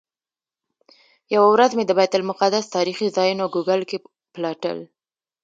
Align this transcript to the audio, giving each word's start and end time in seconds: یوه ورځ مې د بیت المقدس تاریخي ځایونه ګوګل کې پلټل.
یوه 1.35 1.47
ورځ 1.53 1.71
مې 1.77 1.83
د 1.87 1.91
بیت 1.97 2.13
المقدس 2.17 2.65
تاریخي 2.75 3.07
ځایونه 3.17 3.43
ګوګل 3.55 3.81
کې 3.89 3.97
پلټل. 4.33 4.77